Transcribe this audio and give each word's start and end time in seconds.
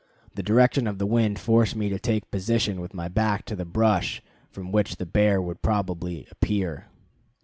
The 0.33 0.41
direction 0.41 0.87
of 0.87 0.97
the 0.97 1.05
wind 1.05 1.37
forced 1.37 1.75
me 1.75 1.87
to 1.89 1.99
take 1.99 2.31
position 2.31 2.81
with 2.81 2.95
my 2.95 3.07
back 3.07 3.45
to 3.45 3.55
the 3.55 3.65
brush 3.65 4.19
from 4.49 4.71
which 4.71 4.95
the 4.95 5.05
bear 5.05 5.39
would 5.39 5.61
probably 5.61 6.25
appear. 6.31 6.87